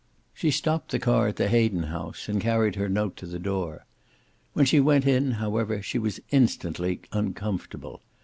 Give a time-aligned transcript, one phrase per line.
[0.33, 3.85] She stopped the car at the Hayden house, and carried her note to the door.
[4.53, 8.01] When she went in, however, she was instantly uncomfortable.